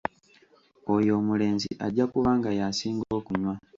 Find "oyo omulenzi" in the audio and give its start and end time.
0.95-1.69